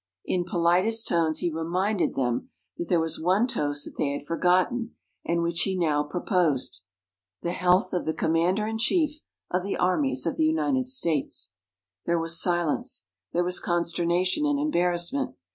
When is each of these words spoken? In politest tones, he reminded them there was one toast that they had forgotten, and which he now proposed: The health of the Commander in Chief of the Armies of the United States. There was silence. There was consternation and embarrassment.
In 0.25 0.45
politest 0.45 1.07
tones, 1.07 1.41
he 1.41 1.51
reminded 1.53 2.15
them 2.15 2.49
there 2.75 2.99
was 2.99 3.21
one 3.21 3.45
toast 3.45 3.85
that 3.85 3.97
they 3.99 4.13
had 4.13 4.25
forgotten, 4.25 4.95
and 5.23 5.43
which 5.43 5.61
he 5.61 5.77
now 5.77 6.01
proposed: 6.01 6.81
The 7.43 7.51
health 7.51 7.93
of 7.93 8.05
the 8.05 8.13
Commander 8.15 8.65
in 8.65 8.79
Chief 8.79 9.19
of 9.51 9.61
the 9.61 9.77
Armies 9.77 10.25
of 10.25 10.37
the 10.37 10.45
United 10.45 10.87
States. 10.87 11.53
There 12.07 12.17
was 12.17 12.41
silence. 12.41 13.05
There 13.31 13.43
was 13.43 13.59
consternation 13.59 14.43
and 14.43 14.59
embarrassment. 14.59 15.35